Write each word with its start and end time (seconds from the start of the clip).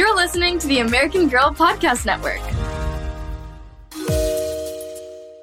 You're 0.00 0.16
listening 0.16 0.58
to 0.60 0.66
the 0.66 0.78
American 0.78 1.28
Girl 1.28 1.50
Podcast 1.50 2.06
Network. 2.06 2.40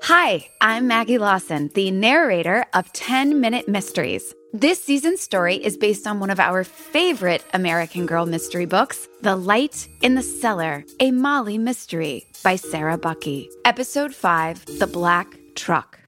Hi, 0.01 0.49
I'm 0.59 0.87
Maggie 0.87 1.19
Lawson, 1.19 1.69
the 1.75 1.91
narrator 1.91 2.65
of 2.73 2.91
10 2.93 3.39
Minute 3.39 3.67
Mysteries. 3.67 4.33
This 4.53 4.83
season's 4.83 5.21
story 5.21 5.57
is 5.57 5.77
based 5.77 6.07
on 6.07 6.19
one 6.19 6.31
of 6.31 6.39
our 6.39 6.63
favorite 6.63 7.45
American 7.53 8.07
Girl 8.07 8.25
mystery 8.25 8.65
books, 8.65 9.07
The 9.21 9.35
Light 9.35 9.87
in 10.01 10.15
the 10.15 10.23
Cellar, 10.23 10.83
a 10.99 11.11
Molly 11.11 11.59
mystery 11.59 12.25
by 12.43 12.55
Sarah 12.55 12.97
Buckey. 12.97 13.51
Episode 13.63 14.15
5 14.15 14.79
The 14.79 14.87
Black 14.87 15.37
Truck. 15.53 15.99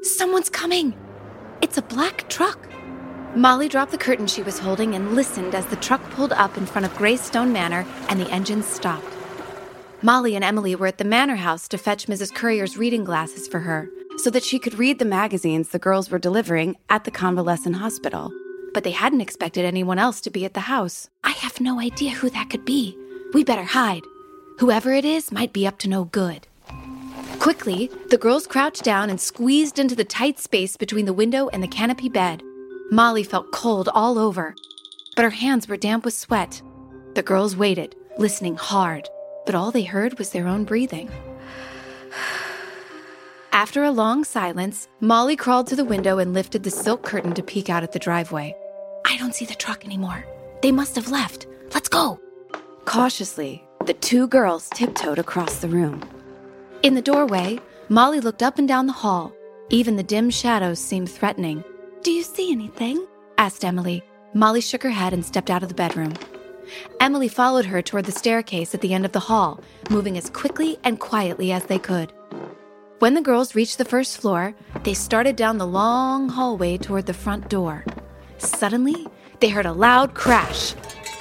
Someone's 0.00 0.48
coming! 0.48 0.94
It's 1.60 1.76
a 1.76 1.82
black 1.82 2.30
truck. 2.30 2.73
Molly 3.36 3.68
dropped 3.68 3.90
the 3.90 3.98
curtain 3.98 4.28
she 4.28 4.44
was 4.44 4.60
holding 4.60 4.94
and 4.94 5.16
listened 5.16 5.56
as 5.56 5.66
the 5.66 5.76
truck 5.76 6.00
pulled 6.10 6.32
up 6.34 6.56
in 6.56 6.66
front 6.66 6.86
of 6.86 6.94
Greystone 6.96 7.52
Manor 7.52 7.84
and 8.08 8.20
the 8.20 8.30
engines 8.30 8.64
stopped. 8.64 9.12
Molly 10.02 10.36
and 10.36 10.44
Emily 10.44 10.76
were 10.76 10.86
at 10.86 10.98
the 10.98 11.04
manor 11.04 11.34
house 11.34 11.66
to 11.68 11.78
fetch 11.78 12.06
Mrs. 12.06 12.32
Currier's 12.32 12.76
reading 12.76 13.02
glasses 13.02 13.48
for 13.48 13.60
her 13.60 13.90
so 14.18 14.30
that 14.30 14.44
she 14.44 14.60
could 14.60 14.78
read 14.78 15.00
the 15.00 15.04
magazines 15.04 15.70
the 15.70 15.80
girls 15.80 16.10
were 16.10 16.18
delivering 16.20 16.76
at 16.88 17.02
the 17.02 17.10
convalescent 17.10 17.74
hospital. 17.74 18.30
But 18.72 18.84
they 18.84 18.92
hadn't 18.92 19.20
expected 19.20 19.64
anyone 19.64 19.98
else 19.98 20.20
to 20.20 20.30
be 20.30 20.44
at 20.44 20.54
the 20.54 20.60
house. 20.60 21.10
I 21.24 21.30
have 21.30 21.60
no 21.60 21.80
idea 21.80 22.12
who 22.12 22.30
that 22.30 22.50
could 22.50 22.64
be. 22.64 22.96
We 23.32 23.42
better 23.42 23.64
hide. 23.64 24.02
Whoever 24.60 24.92
it 24.92 25.04
is 25.04 25.32
might 25.32 25.52
be 25.52 25.66
up 25.66 25.78
to 25.78 25.88
no 25.88 26.04
good. 26.04 26.46
Quickly, 27.40 27.90
the 28.10 28.18
girls 28.18 28.46
crouched 28.46 28.84
down 28.84 29.10
and 29.10 29.20
squeezed 29.20 29.80
into 29.80 29.96
the 29.96 30.04
tight 30.04 30.38
space 30.38 30.76
between 30.76 31.06
the 31.06 31.12
window 31.12 31.48
and 31.48 31.64
the 31.64 31.68
canopy 31.68 32.08
bed. 32.08 32.44
Molly 32.94 33.24
felt 33.24 33.50
cold 33.50 33.88
all 33.92 34.20
over, 34.20 34.54
but 35.16 35.24
her 35.24 35.30
hands 35.30 35.66
were 35.66 35.76
damp 35.76 36.04
with 36.04 36.14
sweat. 36.14 36.62
The 37.16 37.24
girls 37.24 37.56
waited, 37.56 37.96
listening 38.18 38.54
hard, 38.54 39.08
but 39.46 39.56
all 39.56 39.72
they 39.72 39.82
heard 39.82 40.16
was 40.16 40.30
their 40.30 40.46
own 40.46 40.62
breathing. 40.62 41.10
After 43.52 43.82
a 43.82 43.90
long 43.90 44.22
silence, 44.22 44.86
Molly 45.00 45.34
crawled 45.34 45.66
to 45.68 45.74
the 45.74 45.84
window 45.84 46.18
and 46.18 46.32
lifted 46.32 46.62
the 46.62 46.70
silk 46.70 47.02
curtain 47.02 47.34
to 47.34 47.42
peek 47.42 47.68
out 47.68 47.82
at 47.82 47.90
the 47.90 47.98
driveway. 47.98 48.54
I 49.04 49.16
don't 49.16 49.34
see 49.34 49.44
the 49.44 49.56
truck 49.56 49.84
anymore. 49.84 50.24
They 50.62 50.70
must 50.70 50.94
have 50.94 51.10
left. 51.10 51.48
Let's 51.74 51.88
go. 51.88 52.20
Cautiously, 52.84 53.66
the 53.86 53.94
two 53.94 54.28
girls 54.28 54.70
tiptoed 54.72 55.18
across 55.18 55.56
the 55.56 55.68
room. 55.68 56.00
In 56.84 56.94
the 56.94 57.02
doorway, 57.02 57.58
Molly 57.88 58.20
looked 58.20 58.44
up 58.44 58.60
and 58.60 58.68
down 58.68 58.86
the 58.86 58.92
hall. 58.92 59.32
Even 59.68 59.96
the 59.96 60.04
dim 60.04 60.30
shadows 60.30 60.78
seemed 60.78 61.10
threatening. 61.10 61.64
Do 62.04 62.10
you 62.10 62.22
see 62.22 62.52
anything? 62.52 63.06
asked 63.38 63.64
Emily. 63.64 64.02
Molly 64.34 64.60
shook 64.60 64.82
her 64.82 64.90
head 64.90 65.14
and 65.14 65.24
stepped 65.24 65.48
out 65.48 65.62
of 65.62 65.70
the 65.70 65.74
bedroom. 65.74 66.12
Emily 67.00 67.28
followed 67.28 67.64
her 67.64 67.80
toward 67.80 68.04
the 68.04 68.12
staircase 68.12 68.74
at 68.74 68.82
the 68.82 68.92
end 68.92 69.06
of 69.06 69.12
the 69.12 69.20
hall, 69.20 69.58
moving 69.88 70.18
as 70.18 70.28
quickly 70.28 70.76
and 70.84 71.00
quietly 71.00 71.50
as 71.50 71.64
they 71.64 71.78
could. 71.78 72.12
When 72.98 73.14
the 73.14 73.22
girls 73.22 73.54
reached 73.54 73.78
the 73.78 73.86
first 73.86 74.18
floor, 74.18 74.54
they 74.82 74.92
started 74.92 75.34
down 75.34 75.56
the 75.56 75.66
long 75.66 76.28
hallway 76.28 76.76
toward 76.76 77.06
the 77.06 77.14
front 77.14 77.48
door. 77.48 77.86
Suddenly, 78.36 79.06
they 79.40 79.48
heard 79.48 79.64
a 79.64 79.72
loud 79.72 80.12
crash. 80.12 80.74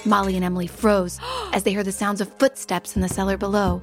Molly 0.04 0.36
and 0.36 0.44
Emily 0.44 0.68
froze 0.68 1.18
as 1.54 1.64
they 1.64 1.72
heard 1.72 1.86
the 1.86 1.94
sounds 1.94 2.20
of 2.20 2.38
footsteps 2.40 2.98
in 2.98 3.02
the 3.02 3.08
cellar 3.08 3.38
below. 3.38 3.80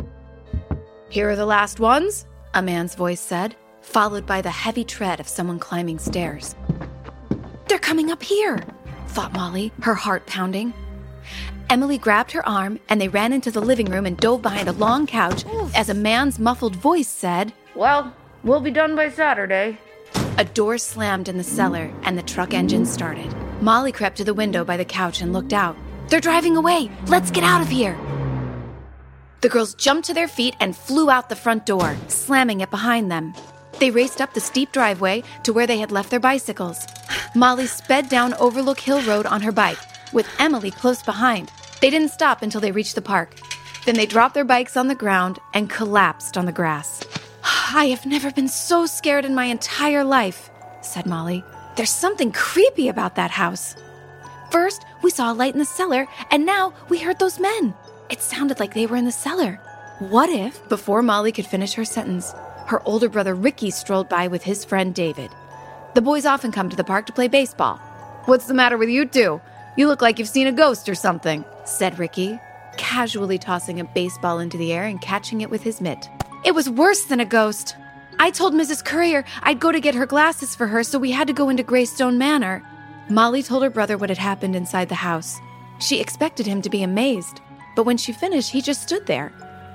Here 1.09 1.31
are 1.31 1.37
the 1.37 1.47
last 1.47 1.81
ones, 1.81 2.27
a 2.53 2.61
man's 2.61 2.95
voice 2.95 3.23
said, 3.23 3.57
followed 3.81 4.27
by 4.27 4.43
the 4.43 4.51
heavy 4.51 4.85
tread 4.85 5.19
of 5.19 5.29
someone 5.29 5.59
climbing 5.59 5.99
stairs. 5.99 6.55
They're 7.71 7.79
coming 7.79 8.11
up 8.11 8.21
here, 8.21 8.59
thought 9.07 9.33
Molly, 9.33 9.71
her 9.83 9.95
heart 9.95 10.27
pounding. 10.27 10.75
Emily 11.69 11.99
grabbed 11.99 12.33
her 12.33 12.45
arm 12.45 12.81
and 12.89 13.01
they 13.01 13.07
ran 13.07 13.33
into 13.33 13.53
the 13.53 13.61
living 13.61 13.87
room 13.87 14.07
and 14.07 14.17
dove 14.17 14.43
behind 14.43 14.69
a 14.69 14.73
long 14.73 15.07
couch 15.07 15.45
as 15.73 15.89
a 15.89 15.95
man's 15.95 16.41
muffled 16.41 16.75
voice 16.75 17.07
said, 17.07 17.53
Well, 17.77 18.13
we'll 18.43 18.59
be 18.59 18.73
done 18.73 18.97
by 18.97 19.09
Saturday. 19.09 19.79
A 20.37 20.45
door 20.45 20.79
slammed 20.79 21.29
in 21.29 21.39
the 21.39 21.45
cellar 21.45 21.93
and 22.03 22.19
the 22.19 22.25
truck 22.25 22.55
engine 22.55 22.85
started. 22.85 23.33
Molly 23.63 23.93
crept 23.93 24.17
to 24.17 24.25
the 24.25 24.35
window 24.35 24.65
by 24.65 24.77
the 24.77 24.85
couch 24.85 25.21
and 25.21 25.33
looked 25.33 25.53
out. 25.53 25.77
They're 26.09 26.19
driving 26.19 26.57
away! 26.57 26.91
Let's 27.07 27.31
get 27.31 27.45
out 27.45 27.63
of 27.63 27.69
here! 27.69 27.97
The 29.43 29.49
girls 29.49 29.75
jumped 29.75 30.09
to 30.09 30.15
their 30.15 30.27
feet 30.27 30.57
and 30.59 30.77
flew 30.77 31.09
out 31.09 31.29
the 31.29 31.37
front 31.37 31.67
door, 31.67 31.97
slamming 32.09 32.63
it 32.63 32.71
behind 32.73 33.13
them. 33.13 33.33
They 33.79 33.93
raced 33.93 34.21
up 34.21 34.35
the 34.35 34.41
steep 34.41 34.73
driveway 34.73 35.23
to 35.45 35.53
where 35.53 35.69
they 35.69 35.79
had 35.79 35.93
left 35.93 36.11
their 36.11 36.19
bicycles. 36.19 36.85
Molly 37.35 37.69
sped 37.69 38.09
down 38.09 38.35
Overlook 38.35 38.81
Hill 38.81 39.03
Road 39.03 39.25
on 39.25 39.41
her 39.43 39.53
bike, 39.53 39.79
with 40.13 40.29
Emily 40.41 40.73
close 40.73 41.01
behind. 41.01 41.53
They 41.81 41.89
didn't 41.89 42.09
stop 42.09 42.43
until 42.43 42.61
they 42.61 42.73
reached 42.73 42.97
the 42.97 43.03
park. 43.03 43.37
Then 43.87 43.95
they 43.95 44.07
dropped 44.07 44.35
their 44.35 44.45
bikes 44.45 44.77
on 44.77 44.89
the 44.89 44.97
ground 44.97 45.39
and 45.55 45.71
collapsed 45.71 46.37
on 46.37 46.47
the 46.47 46.53
grass. 46.53 47.05
I 47.73 47.87
have 47.87 48.05
never 48.05 48.33
been 48.33 48.49
so 48.49 48.85
scared 48.85 49.25
in 49.25 49.35
my 49.35 49.45
entire 49.45 50.03
life, 50.03 50.51
said 50.83 51.07
Molly. 51.07 51.45
There's 51.77 51.91
something 51.91 52.33
creepy 52.33 52.89
about 52.89 53.15
that 53.15 53.31
house. 53.31 53.77
First, 54.51 54.85
we 55.03 55.11
saw 55.11 55.31
a 55.31 55.35
light 55.35 55.53
in 55.53 55.61
the 55.61 55.65
cellar, 55.65 56.09
and 56.33 56.45
now 56.45 56.75
we 56.89 56.99
heard 56.99 57.21
those 57.21 57.39
men. 57.39 57.75
It 58.11 58.21
sounded 58.23 58.59
like 58.59 58.75
they 58.75 58.87
were 58.87 58.97
in 58.97 59.05
the 59.05 59.13
cellar. 59.13 59.61
What 60.01 60.31
if, 60.31 60.69
before 60.69 61.01
Molly 61.01 61.31
could 61.31 61.47
finish 61.47 61.75
her 61.75 61.85
sentence, 61.85 62.33
her 62.67 62.83
older 62.85 63.09
brother 63.09 63.37
Ricky 63.37 63.71
strolled 63.71 64.09
by 64.09 64.27
with 64.27 64.43
his 64.43 64.65
friend 64.65 64.93
David? 64.93 65.31
The 65.95 66.03
boys 66.03 66.25
often 66.25 66.53
come 66.53 66.69
to 66.69 66.77
the 66.77 66.85
park 66.85 67.07
to 67.07 67.13
play 67.13 67.27
baseball. 67.27 67.79
What's 68.27 68.47
the 68.47 68.55
matter 68.55 68.79
with 68.79 68.89
you 68.89 69.07
two? 69.07 69.41
You 69.77 69.89
look 69.89 70.01
like 70.01 70.19
you've 70.19 70.29
seen 70.29 70.47
a 70.47 70.53
ghost 70.53 70.89
or 70.89 70.95
something, 70.95 71.45
said 71.65 71.99
Ricky, 71.99 72.39
casually 72.77 73.39
tossing 73.39 73.81
a 73.81 73.85
baseball 73.85 74.39
into 74.39 74.57
the 74.57 74.73
air 74.73 74.85
and 74.85 75.01
catching 75.01 75.41
it 75.41 75.51
with 75.51 75.63
his 75.63 75.81
mitt. 75.81 76.09
It 76.45 76.55
was 76.55 76.71
worse 76.71 77.05
than 77.05 77.19
a 77.19 77.25
ghost. 77.25 77.77
I 78.21 78.31
told 78.31 78.55
Mrs. 78.55 78.85
Currier 78.85 79.25
I'd 79.43 79.59
go 79.59 79.73
to 79.73 79.81
get 79.81 79.97
her 79.97 80.07
glasses 80.07 80.55
for 80.55 80.69
her, 80.69 80.85
so 80.85 80.99
we 80.99 81.11
had 81.11 81.27
to 81.27 81.33
go 81.33 81.49
into 81.49 81.65
Greystone 81.65 82.19
Manor. 82.19 82.63
Molly 83.09 83.43
told 83.43 83.65
her 83.65 83.71
brother 83.71 83.99
what 83.99 84.11
had 84.11 84.19
happened 84.19 84.55
inside 84.55 84.89
the 84.89 84.95
house. 84.95 85.41
She 85.81 86.01
expected 86.01 86.47
him 86.47 86.63
to 86.63 86.71
be 86.71 86.85
amazed, 86.85 87.41
but 87.75 87.85
when 87.85 87.97
she 87.97 88.13
finished, 88.13 88.51
he 88.51 88.63
just 88.63 88.83
stood 88.83 89.07
there, 89.07 89.33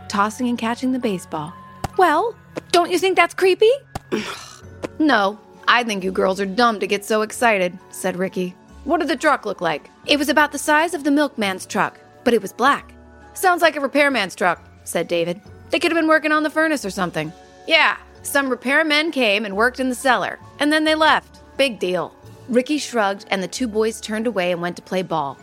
tossing 0.08 0.48
and 0.48 0.58
catching 0.58 0.94
the 0.94 1.00
baseball. 1.00 1.54
Well, 1.98 2.36
don't 2.72 2.92
you 2.92 3.00
think 3.00 3.18
that's 3.18 3.34
creepy? 3.34 3.72
no, 5.00 5.40
I 5.68 5.84
think 5.84 6.04
you 6.04 6.12
girls 6.12 6.40
are 6.40 6.46
dumb 6.46 6.80
to 6.80 6.88
get 6.88 7.04
so 7.04 7.22
excited, 7.22 7.78
said 7.90 8.18
Ricky. 8.18 8.56
What 8.84 9.00
did 9.00 9.08
the 9.08 9.16
truck 9.16 9.46
look 9.46 9.62
like? 9.62 9.90
It 10.06 10.20
was 10.20 10.30
about 10.30 10.52
the 10.52 10.60
size 10.60 10.94
of 10.94 11.04
the 11.04 11.10
milkman's 11.10 11.66
truck, 11.66 12.00
but 12.24 12.34
it 12.34 12.42
was 12.42 12.54
black. 12.54 12.94
Sounds 13.34 13.62
like 13.62 13.76
a 13.76 13.82
repairman's 13.82 14.36
truck, 14.36 14.64
said 14.84 15.08
David. 15.08 15.42
They 15.72 15.80
could 15.80 15.92
have 15.92 16.00
been 16.00 16.08
working 16.08 16.32
on 16.32 16.44
the 16.44 16.50
furnace 16.50 16.86
or 16.86 16.92
something. 16.92 17.34
Yeah, 17.68 17.98
some 18.22 18.50
repairmen 18.50 19.12
came 19.12 19.44
and 19.44 19.58
worked 19.58 19.80
in 19.80 19.90
the 19.90 19.96
cellar, 19.96 20.40
and 20.60 20.72
then 20.72 20.84
they 20.84 20.96
left. 20.96 21.42
Big 21.58 21.80
deal. 21.80 22.14
Ricky 22.48 22.78
shrugged, 22.78 23.26
and 23.32 23.42
the 23.42 23.48
two 23.48 23.68
boys 23.68 24.00
turned 24.00 24.28
away 24.28 24.52
and 24.52 24.62
went 24.62 24.76
to 24.76 24.84
play 24.84 25.02
ball. 25.02 25.38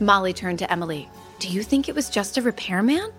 Molly 0.00 0.32
turned 0.32 0.58
to 0.60 0.72
Emily. 0.72 1.08
Do 1.38 1.48
you 1.48 1.62
think 1.62 1.88
it 1.88 1.94
was 1.94 2.08
just 2.08 2.38
a 2.38 2.42
repairman? 2.42 3.12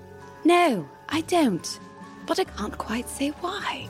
No, 0.44 0.90
I 1.08 1.22
don't. 1.22 1.80
But 2.26 2.40
I 2.40 2.46
can't 2.46 2.78
quite 2.78 3.08
say 3.10 3.30
why, 3.42 3.88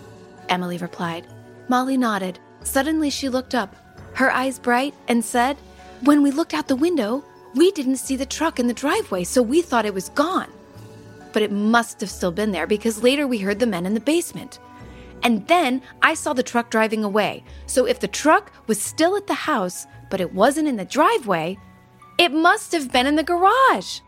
Emily 0.50 0.78
replied. 0.78 1.25
Molly 1.72 1.96
nodded. 1.96 2.38
Suddenly 2.64 3.09
she 3.09 3.30
looked 3.30 3.56
up, 3.56 3.78
her 4.16 4.30
eyes 4.30 4.59
bright, 4.59 4.94
and 5.08 5.24
said, 5.24 5.56
When 6.02 6.22
we 6.22 6.30
looked 6.30 6.54
out 6.54 6.68
the 6.68 6.76
window, 6.76 7.24
we 7.56 7.72
didn't 7.72 7.96
see 7.96 8.18
the 8.18 8.26
truck 8.26 8.59
in 8.59 8.68
the 8.68 8.74
driveway, 8.74 9.24
so 9.24 9.42
we 9.42 9.62
thought 9.62 9.86
it 9.86 9.94
was 9.94 10.09
gone. 10.09 10.52
But 11.32 11.44
it 11.44 11.52
must 11.54 12.02
have 12.02 12.09
still 12.09 12.34
been 12.34 12.52
there 12.52 12.68
because 12.68 13.04
later 13.04 13.26
we 13.26 13.38
heard 13.38 13.59
the 13.59 13.68
men 13.68 13.86
in 13.86 13.94
the 13.94 14.02
basement. 14.02 14.59
And 15.24 15.48
then 15.48 15.82
I 16.02 16.14
saw 16.14 16.34
the 16.34 16.44
truck 16.44 16.72
driving 16.72 17.06
away. 17.06 17.42
So 17.68 17.86
if 17.86 18.02
the 18.02 18.08
truck 18.09 18.52
was 18.68 18.82
still 18.82 19.16
at 19.16 19.28
the 19.28 19.34
house, 19.34 19.88
but 20.09 20.20
it 20.20 20.34
wasn't 20.34 20.68
in 20.68 20.76
the 20.76 20.84
driveway, 20.84 21.58
it 22.17 22.34
must 22.34 22.74
have 22.74 22.91
been 22.91 23.08
in 23.08 23.16
the 23.16 23.24
garage. 23.24 24.02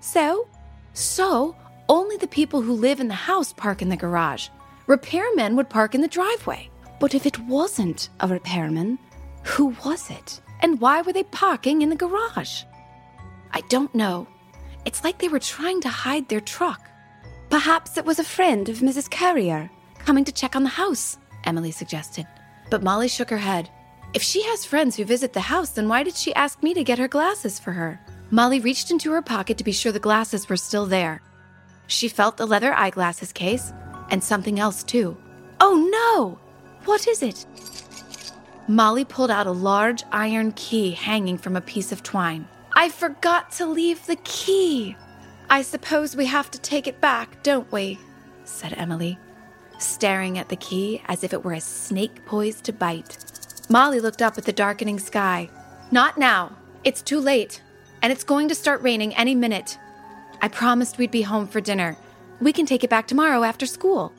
So, 0.00 0.46
so 0.92 1.56
only 1.88 2.18
the 2.18 2.28
people 2.28 2.60
who 2.60 2.74
live 2.74 3.00
in 3.00 3.08
the 3.08 3.14
house 3.14 3.54
park 3.54 3.80
in 3.80 3.88
the 3.88 3.96
garage. 3.96 4.48
Repairmen 4.86 5.56
would 5.56 5.70
park 5.70 5.94
in 5.94 6.02
the 6.02 6.08
driveway. 6.08 6.68
But 7.00 7.14
if 7.14 7.26
it 7.26 7.38
wasn't 7.40 8.08
a 8.20 8.28
repairman, 8.28 8.98
who 9.44 9.74
was 9.84 10.10
it? 10.10 10.40
And 10.60 10.80
why 10.80 11.02
were 11.02 11.12
they 11.12 11.24
parking 11.24 11.82
in 11.82 11.88
the 11.88 11.96
garage? 11.96 12.64
I 13.52 13.60
don't 13.68 13.94
know. 13.94 14.26
It's 14.84 15.04
like 15.04 15.18
they 15.18 15.28
were 15.28 15.38
trying 15.38 15.80
to 15.82 15.88
hide 15.88 16.28
their 16.28 16.40
truck. 16.40 16.88
Perhaps 17.50 17.96
it 17.96 18.04
was 18.04 18.18
a 18.18 18.24
friend 18.24 18.68
of 18.68 18.78
Mrs. 18.78 19.10
Currier 19.10 19.70
coming 19.98 20.24
to 20.24 20.32
check 20.32 20.56
on 20.56 20.62
the 20.62 20.68
house, 20.68 21.18
Emily 21.44 21.70
suggested. 21.70 22.26
But 22.70 22.82
Molly 22.82 23.08
shook 23.08 23.30
her 23.30 23.38
head. 23.38 23.70
If 24.14 24.22
she 24.22 24.42
has 24.44 24.64
friends 24.64 24.96
who 24.96 25.04
visit 25.04 25.32
the 25.32 25.40
house, 25.40 25.70
then 25.70 25.88
why 25.88 26.02
did 26.02 26.16
she 26.16 26.34
ask 26.34 26.62
me 26.62 26.74
to 26.74 26.84
get 26.84 26.98
her 26.98 27.08
glasses 27.08 27.58
for 27.58 27.72
her? 27.72 28.00
Molly 28.30 28.60
reached 28.60 28.90
into 28.90 29.12
her 29.12 29.22
pocket 29.22 29.58
to 29.58 29.64
be 29.64 29.72
sure 29.72 29.92
the 29.92 29.98
glasses 29.98 30.48
were 30.48 30.56
still 30.56 30.86
there. 30.86 31.22
She 31.86 32.08
felt 32.08 32.36
the 32.36 32.46
leather 32.46 32.74
eyeglasses 32.74 33.32
case 33.32 33.72
and 34.10 34.22
something 34.22 34.58
else 34.58 34.82
too. 34.82 35.16
Oh 35.60 35.76
no! 35.90 36.38
What 36.88 37.06
is 37.06 37.22
it? 37.22 37.44
Molly 38.66 39.04
pulled 39.04 39.30
out 39.30 39.46
a 39.46 39.52
large 39.52 40.02
iron 40.10 40.52
key 40.52 40.92
hanging 40.92 41.36
from 41.36 41.54
a 41.54 41.60
piece 41.60 41.92
of 41.92 42.02
twine. 42.02 42.48
I 42.72 42.88
forgot 42.88 43.52
to 43.52 43.66
leave 43.66 44.06
the 44.06 44.16
key. 44.24 44.96
I 45.50 45.60
suppose 45.60 46.16
we 46.16 46.24
have 46.24 46.50
to 46.50 46.58
take 46.58 46.86
it 46.86 46.98
back, 46.98 47.42
don't 47.42 47.70
we? 47.70 47.98
said 48.44 48.72
Emily, 48.72 49.18
staring 49.78 50.38
at 50.38 50.48
the 50.48 50.56
key 50.56 51.02
as 51.08 51.22
if 51.22 51.34
it 51.34 51.44
were 51.44 51.52
a 51.52 51.60
snake 51.60 52.24
poised 52.24 52.64
to 52.64 52.72
bite. 52.72 53.18
Molly 53.68 54.00
looked 54.00 54.22
up 54.22 54.38
at 54.38 54.46
the 54.46 54.52
darkening 54.54 54.98
sky. 54.98 55.50
Not 55.90 56.16
now. 56.16 56.56
It's 56.84 57.02
too 57.02 57.20
late, 57.20 57.60
and 58.00 58.10
it's 58.10 58.24
going 58.24 58.48
to 58.48 58.54
start 58.54 58.80
raining 58.80 59.14
any 59.14 59.34
minute. 59.34 59.78
I 60.40 60.48
promised 60.48 60.96
we'd 60.96 61.10
be 61.10 61.20
home 61.20 61.48
for 61.48 61.60
dinner. 61.60 61.98
We 62.40 62.54
can 62.54 62.64
take 62.64 62.82
it 62.82 62.88
back 62.88 63.06
tomorrow 63.06 63.44
after 63.44 63.66
school. 63.66 64.10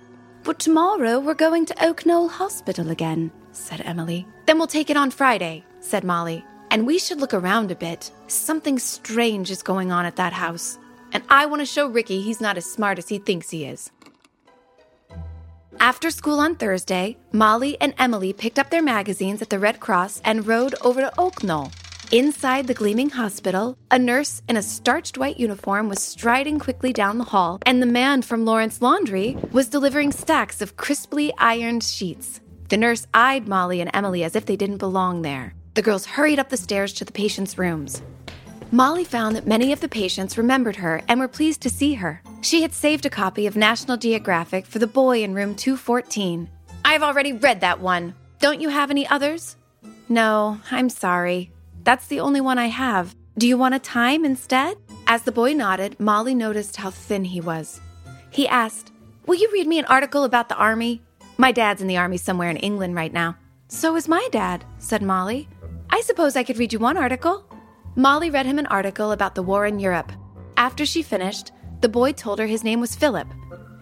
But 0.44 0.60
tomorrow 0.60 1.20
we're 1.20 1.34
going 1.34 1.66
to 1.68 1.86
Oak 1.86 2.06
Knoll 2.06 2.30
Hospital 2.30 2.90
again, 2.90 3.32
said 3.52 3.82
Emily. 3.84 4.26
Then 4.46 4.58
we'll 4.58 4.68
take 4.68 4.90
it 4.90 4.98
on 4.98 5.12
Friday, 5.12 5.64
said 5.80 6.04
Molly. 6.04 6.44
And 6.72 6.86
we 6.86 7.00
should 7.00 7.20
look 7.20 7.34
around 7.34 7.72
a 7.72 7.76
bit. 7.76 8.12
Something 8.28 8.80
strange 8.80 9.52
is 9.52 9.64
going 9.64 9.92
on 9.92 10.06
at 10.06 10.16
that 10.16 10.34
house. 10.34 10.78
And 11.12 11.24
I 11.30 11.46
want 11.46 11.62
to 11.62 11.66
show 11.66 11.88
Ricky 11.88 12.22
he's 12.22 12.42
not 12.42 12.58
as 12.58 12.72
smart 12.72 12.98
as 12.98 13.10
he 13.10 13.18
thinks 13.18 13.50
he 13.50 13.66
is. 13.66 13.92
After 15.80 16.12
school 16.12 16.40
on 16.40 16.56
Thursday, 16.56 17.18
Molly 17.32 17.78
and 17.80 17.94
Emily 17.98 18.34
picked 18.34 18.60
up 18.60 18.70
their 18.70 18.82
magazines 18.82 19.42
at 19.42 19.50
the 19.50 19.60
Red 19.60 19.80
Cross 19.80 20.22
and 20.26 20.46
rode 20.46 20.76
over 20.82 21.02
to 21.02 21.20
Oak 21.20 21.44
Knoll. 21.44 21.72
Inside 22.12 22.66
the 22.66 22.74
gleaming 22.74 23.12
hospital, 23.12 23.78
a 23.92 24.00
nurse 24.00 24.42
in 24.50 24.58
a 24.58 24.64
starched 24.64 25.20
white 25.20 25.40
uniform 25.40 25.90
was 25.90 26.02
striding 26.02 26.58
quickly 26.58 26.92
down 26.92 27.20
the 27.20 27.24
hall, 27.24 27.60
and 27.68 27.80
the 27.80 27.86
man 27.86 28.24
from 28.24 28.46
Lawrence 28.46 28.82
Laundry 28.82 29.38
was 29.52 29.70
delivering 29.70 30.12
stacks 30.12 30.60
of 30.60 30.76
crisply 30.76 31.32
ironed 31.38 31.84
sheets. 31.84 32.42
The 32.70 32.78
nurse 32.78 33.06
eyed 33.14 33.48
Molly 33.48 33.80
and 33.80 33.92
Emily 33.94 34.24
as 34.24 34.36
if 34.36 34.48
they 34.48 34.56
didn't 34.56 34.80
belong 34.80 35.22
there. 35.22 35.54
The 35.76 35.84
girls 35.84 36.08
hurried 36.08 36.40
up 36.40 36.50
the 36.50 36.58
stairs 36.58 36.94
to 36.94 37.06
the 37.06 37.12
patients' 37.12 37.60
rooms. 37.60 38.02
Molly 38.72 39.04
found 39.04 39.36
that 39.36 39.46
many 39.46 39.72
of 39.72 39.80
the 39.80 39.88
patients 39.88 40.36
remembered 40.36 40.78
her 40.78 41.04
and 41.08 41.20
were 41.20 41.28
pleased 41.28 41.62
to 41.62 41.70
see 41.70 41.94
her. 41.94 42.24
She 42.42 42.64
had 42.64 42.74
saved 42.74 43.06
a 43.06 43.12
copy 43.12 43.46
of 43.46 43.56
National 43.56 43.98
Geographic 43.98 44.66
for 44.66 44.80
the 44.80 44.88
boy 44.88 45.22
in 45.22 45.36
room 45.36 45.54
214. 45.54 46.50
I've 46.84 47.04
already 47.04 47.34
read 47.34 47.62
that 47.62 47.82
one. 47.82 48.16
Don't 48.40 48.62
you 48.62 48.70
have 48.70 48.90
any 48.90 49.08
others? 49.08 49.58
No, 50.08 50.60
I'm 50.72 50.90
sorry. 50.90 51.52
That's 51.84 52.08
the 52.08 52.20
only 52.20 52.42
one 52.42 52.58
I 52.58 52.68
have. 52.68 53.16
Do 53.38 53.48
you 53.48 53.58
want 53.58 53.76
a 53.76 53.80
Time 53.80 54.26
instead? 54.26 54.78
As 55.08 55.24
the 55.24 55.32
boy 55.32 55.54
nodded, 55.54 56.00
Molly 56.00 56.36
noticed 56.36 56.76
how 56.76 56.90
thin 56.90 57.24
he 57.26 57.42
was. 57.42 57.80
He 58.32 58.48
asked, 58.48 58.92
Will 59.26 59.36
you 59.36 59.50
read 59.52 59.68
me 59.68 59.80
an 59.80 59.86
article 59.86 60.24
about 60.24 60.50
the 60.50 60.56
Army? 60.56 61.02
My 61.38 61.52
dad's 61.52 61.82
in 61.82 61.88
the 61.88 61.98
Army 61.98 62.18
somewhere 62.18 62.50
in 62.50 62.58
England 62.58 62.96
right 62.96 63.14
now. 63.14 63.38
So 63.70 63.96
is 63.96 64.08
my 64.08 64.28
dad, 64.32 64.66
said 64.78 65.02
Molly. 65.02 65.48
I 65.90 66.02
suppose 66.02 66.36
I 66.36 66.44
could 66.44 66.58
read 66.58 66.74
you 66.74 66.80
one 66.80 66.98
article. 66.98 67.46
Molly 67.96 68.30
read 68.30 68.46
him 68.46 68.60
an 68.60 68.66
article 68.68 69.12
about 69.12 69.36
the 69.36 69.44
war 69.44 69.66
in 69.66 69.80
Europe. 69.80 70.12
After 70.58 70.86
she 70.86 71.02
finished, 71.02 71.52
the 71.82 71.90
boy 71.90 72.12
told 72.12 72.40
her 72.40 72.46
his 72.46 72.64
name 72.64 72.82
was 72.82 72.96
Philip. 72.96 73.28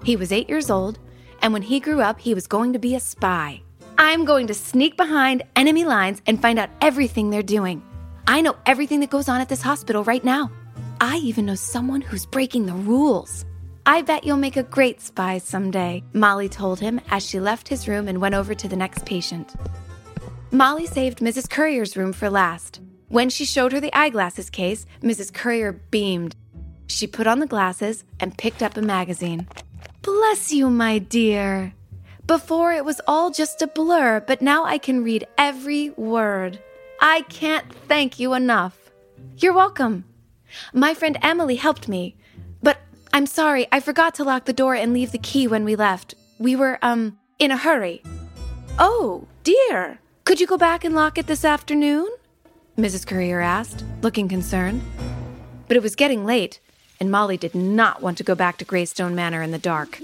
He 0.04 0.16
was 0.16 0.32
eight 0.32 0.50
years 0.50 0.70
old, 0.70 1.00
and 1.42 1.52
when 1.52 1.64
he 1.64 1.80
grew 1.80 2.02
up, 2.02 2.20
he 2.20 2.34
was 2.34 2.48
going 2.48 2.74
to 2.74 2.80
be 2.80 2.96
a 2.96 3.00
spy. 3.00 3.62
I'm 3.98 4.26
going 4.26 4.48
to 4.48 4.54
sneak 4.54 4.96
behind 4.96 5.44
enemy 5.56 5.84
lines 5.84 6.22
and 6.28 6.42
find 6.42 6.60
out 6.60 6.70
everything 6.82 7.30
they're 7.30 7.42
doing. 7.42 7.82
I 8.30 8.42
know 8.42 8.58
everything 8.66 9.00
that 9.00 9.10
goes 9.10 9.30
on 9.30 9.40
at 9.40 9.48
this 9.48 9.62
hospital 9.62 10.04
right 10.04 10.24
now. 10.24 10.52
I 11.00 11.16
even 11.18 11.46
know 11.46 11.56
someone 11.56 12.02
who's 12.02 12.26
breaking 12.26 12.66
the 12.66 12.74
rules. 12.74 13.46
I 13.86 14.02
bet 14.02 14.26
you'll 14.26 14.36
make 14.36 14.58
a 14.58 14.64
great 14.64 15.00
spy 15.00 15.38
someday, 15.38 16.04
Molly 16.12 16.50
told 16.50 16.82
him 16.82 17.00
as 17.10 17.26
she 17.26 17.40
left 17.40 17.70
his 17.70 17.88
room 17.88 18.10
and 18.10 18.20
went 18.20 18.36
over 18.36 18.54
to 18.54 18.68
the 18.68 18.76
next 18.76 19.06
patient. 19.06 19.56
Molly 20.52 20.86
saved 20.86 21.20
Mrs. 21.20 21.50
Currier's 21.50 21.96
room 21.96 22.12
for 22.12 22.30
last. 22.30 22.82
When 23.08 23.30
she 23.30 23.46
showed 23.46 23.72
her 23.72 23.80
the 23.80 23.98
eyeglasses 23.98 24.50
case, 24.50 24.86
Mrs. 25.02 25.34
Courier 25.34 25.72
beamed. 25.72 26.36
She 26.88 27.08
put 27.08 27.28
on 27.28 27.40
the 27.40 27.48
glasses 27.48 28.04
and 28.20 28.38
picked 28.38 28.62
up 28.62 28.76
a 28.76 28.82
magazine. 28.82 29.48
Bless 30.02 30.52
you, 30.52 30.70
my 30.70 31.00
dear. 31.00 31.74
Before 32.26 32.74
it 32.74 32.84
was 32.84 33.00
all 33.08 33.32
just 33.32 33.62
a 33.62 33.68
blur, 33.68 34.20
but 34.20 34.42
now 34.42 34.66
I 34.66 34.80
can 34.80 35.02
read 35.02 35.26
every 35.38 35.92
word. 35.92 36.60
I 37.00 37.22
can't 37.30 37.72
thank 37.88 38.20
you 38.20 38.34
enough. 38.34 38.92
You're 39.38 39.54
welcome. 39.54 40.06
My 40.74 40.94
friend 40.94 41.18
Emily 41.22 41.56
helped 41.56 41.88
me, 41.88 42.16
but 42.64 42.80
I'm 43.14 43.26
sorry, 43.26 43.68
I 43.72 43.80
forgot 43.80 44.16
to 44.16 44.24
lock 44.24 44.46
the 44.46 44.54
door 44.54 44.74
and 44.74 44.94
leave 44.94 45.12
the 45.12 45.18
key 45.20 45.48
when 45.48 45.64
we 45.64 45.76
left. 45.76 46.16
We 46.40 46.56
were, 46.56 46.80
um, 46.82 47.18
in 47.38 47.52
a 47.52 47.58
hurry. 47.58 48.02
Oh, 48.80 49.28
dear. 49.44 50.00
Could 50.24 50.40
you 50.40 50.48
go 50.48 50.58
back 50.58 50.84
and 50.84 50.96
lock 50.96 51.18
it 51.18 51.28
this 51.28 51.46
afternoon? 51.46 52.08
Mrs. 52.78 53.06
Currier 53.06 53.42
asked, 53.42 53.84
looking 54.02 54.28
concerned. 54.28 54.82
But 55.68 55.78
it 55.78 55.84
was 55.84 55.96
getting 55.96 56.26
late, 56.26 56.60
and 57.00 57.12
Molly 57.12 57.38
did 57.38 57.54
not 57.54 58.02
want 58.02 58.18
to 58.18 58.24
go 58.24 58.36
back 58.36 58.58
to 58.58 58.66
Greystone 58.66 59.16
Manor 59.16 59.42
in 59.44 59.52
the 59.52 59.58
dark. 59.58 60.00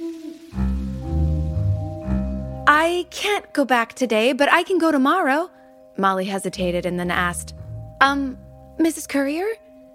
I 2.68 3.07
can't 3.10 3.51
go 3.54 3.66
back 3.66 3.94
today, 3.94 4.34
but 4.34 4.51
I 4.51 4.63
can 4.63 4.78
go 4.78 4.92
tomorrow. 4.92 5.50
Molly 5.98 6.25
hesitated 6.25 6.86
and 6.86 7.00
then 7.00 7.12
asked, 7.12 7.54
Um, 8.01 8.38
Mrs. 8.80 9.07
Currier, 9.07 9.48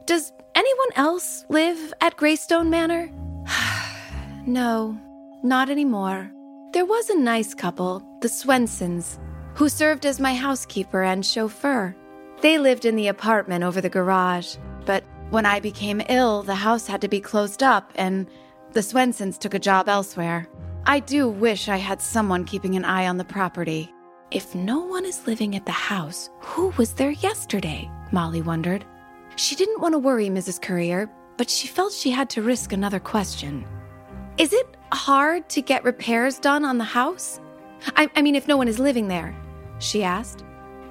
does 0.07 0.33
anyone 0.55 0.89
else 0.97 1.45
live 1.49 1.93
at 2.01 2.17
Greystone 2.17 2.71
Manor? 2.71 3.11
no, 4.47 4.99
not 5.43 5.71
anymore. 5.71 6.31
There 6.73 6.85
was 6.85 7.11
a 7.11 7.19
nice 7.19 7.55
couple, 7.55 8.03
the 8.21 8.29
Swensons, 8.29 9.19
who 9.55 9.69
served 9.69 10.07
as 10.07 10.21
my 10.21 10.35
housekeeper 10.35 11.03
and 11.03 11.25
chauffeur. 11.25 11.97
They 12.41 12.59
lived 12.59 12.85
in 12.85 12.95
the 12.95 13.09
apartment 13.09 13.65
over 13.65 13.81
the 13.81 13.89
garage, 13.89 14.57
but 14.85 15.03
when 15.31 15.45
I 15.45 15.61
became 15.61 16.03
ill, 16.09 16.43
the 16.43 16.55
house 16.55 16.87
had 16.87 17.01
to 17.01 17.09
be 17.09 17.21
closed 17.21 17.63
up 17.63 17.93
and 17.97 18.29
the 18.73 18.81
Swensons 18.81 19.39
took 19.39 19.55
a 19.55 19.59
job 19.59 19.89
elsewhere. 19.89 20.47
I 20.87 21.01
do 21.01 21.29
wish 21.29 21.69
I 21.69 21.77
had 21.77 22.01
someone 22.01 22.45
keeping 22.45 22.77
an 22.77 22.85
eye 22.85 23.07
on 23.07 23.17
the 23.17 23.25
property. 23.25 23.93
If 24.31 24.55
no 24.55 24.81
one 24.81 25.07
is 25.07 25.27
living 25.27 25.57
at 25.57 25.65
the 25.65 25.73
house, 25.73 26.29
who 26.41 26.69
was 26.77 26.93
there 26.93 27.13
yesterday? 27.13 27.91
Molly 28.13 28.43
wondered. 28.43 28.85
She 29.37 29.55
didn't 29.55 29.81
want 29.81 29.95
to 29.95 29.99
worry 29.99 30.29
Mrs. 30.29 30.61
Currier, 30.61 31.09
but 31.39 31.49
she 31.49 31.67
felt 31.67 31.95
she 31.95 32.11
had 32.11 32.29
to 32.31 32.43
risk 32.43 32.75
another 32.75 33.01
question. 33.01 33.65
Is 34.37 34.53
it 34.53 34.77
hard 34.93 35.49
to 35.49 35.63
get 35.63 35.83
repairs 35.83 36.39
done 36.39 36.67
on 36.67 36.77
the 36.77 36.85
house? 36.85 37.41
I, 37.97 38.11
I 38.17 38.21
mean, 38.21 38.35
if 38.35 38.47
no 38.47 38.59
one 38.59 38.69
is 38.69 38.79
living 38.79 39.09
there, 39.09 39.35
she 39.79 40.05
asked. 40.05 40.45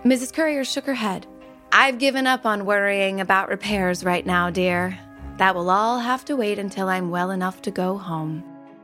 Mrs. 0.04 0.34
Currier 0.34 0.63
shook 0.63 0.86
her 0.86 0.95
head. 0.95 1.28
I've 1.72 2.00
given 2.00 2.25
up 2.25 2.44
on 2.44 2.66
worrying 2.66 3.22
about 3.22 3.50
repairs 3.50 4.03
right 4.03 4.25
now, 4.25 4.50
dear. 4.50 4.98
That 5.38 5.53
will 5.53 5.70
all 5.70 6.00
have 6.00 6.25
to 6.25 6.36
wait 6.36 6.58
until 6.58 6.89
I'm 6.89 7.12
well 7.12 7.29
enough 7.29 7.62
to 7.63 7.72
go 7.72 8.00
home. 8.00 8.44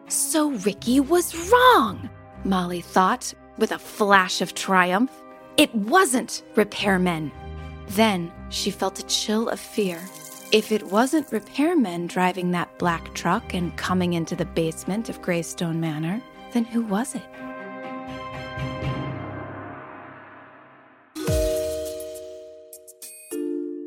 So 0.10 0.52
Ricky 0.52 1.00
was 1.00 1.34
wrong, 1.50 2.08
Molly 2.44 2.82
thought 2.82 3.34
with 3.58 3.72
a 3.72 3.80
flash 3.80 4.42
of 4.42 4.54
triumph. 4.54 5.12
It 5.58 5.74
wasn't 5.74 6.44
repairmen. 6.56 7.32
Then 7.90 8.32
she 8.50 8.72
felt 8.72 9.00
a 9.00 9.06
chill 9.06 9.50
of 9.50 9.60
fear. 9.60 10.02
If 10.52 10.72
it 10.72 10.84
wasn't 10.84 11.30
repairmen 11.32 12.08
driving 12.08 12.52
that 12.52 12.78
black 12.78 13.14
truck 13.14 13.54
and 13.54 13.76
coming 13.76 14.14
into 14.14 14.36
the 14.36 14.46
basement 14.46 15.10
of 15.10 15.22
Greystone 15.22 15.80
Manor, 15.80 16.22
then 16.54 16.64
who 16.64 16.84
was 16.84 17.16
it? 17.16 17.24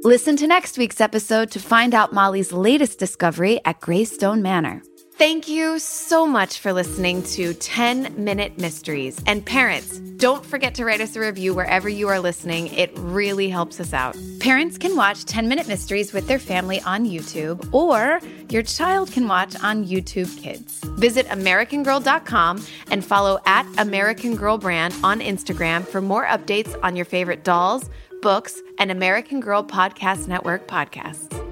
Listen 0.03 0.37
to 0.37 0.47
next 0.47 0.79
week's 0.79 1.01
episode 1.01 1.51
to 1.51 1.59
find 1.59 1.93
out 1.93 2.13
Molly's 2.13 2.53
latest 2.53 3.01
discovery 3.01 3.61
at 3.65 3.81
Greystone 3.81 4.41
Manor. 4.41 4.81
Thank 5.19 5.49
you 5.49 5.79
so 5.79 6.27
much 6.27 6.59
for 6.59 6.75
listening 6.75 7.23
to 7.23 7.55
10 7.55 8.23
Minute 8.23 8.59
Mysteries. 8.59 9.19
And 9.27 9.45
parents, 9.45 9.99
don't 9.99 10.45
forget 10.45 10.75
to 10.75 10.85
write 10.85 11.01
us 11.01 11.17
a 11.17 11.21
review 11.21 11.55
wherever 11.55 11.89
you 11.89 12.09
are 12.09 12.21
listening. 12.21 12.67
It 12.67 12.91
really 12.97 13.49
helps 13.49 13.81
us 13.81 13.95
out. 13.95 14.15
Parents 14.41 14.77
can 14.77 14.95
watch 14.95 15.25
10 15.25 15.49
Minute 15.49 15.69
Mysteries 15.69 16.13
with 16.13 16.29
their 16.29 16.39
family 16.39 16.83
on 16.83 17.07
YouTube, 17.07 17.67
or 17.73 18.21
your 18.51 18.63
child 18.63 19.11
can 19.11 19.27
watch 19.27 19.57
on 19.63 19.87
YouTube 19.87 20.37
Kids. 20.39 20.81
Visit 20.99 21.27
AmericanGirl.com 21.29 22.65
and 22.91 23.03
follow 23.03 23.41
at 23.47 23.67
American 23.79 24.37
Girl 24.37 24.59
Brand 24.59 24.95
on 25.03 25.21
Instagram 25.21 25.87
for 25.87 26.03
more 26.03 26.27
updates 26.27 26.79
on 26.83 26.95
your 26.95 27.07
favorite 27.07 27.43
dolls 27.43 27.89
books, 28.27 28.61
and 28.79 28.91
American 28.91 29.41
Girl 29.41 29.63
Podcast 29.63 30.29
Network 30.29 30.67
podcasts. 30.67 31.46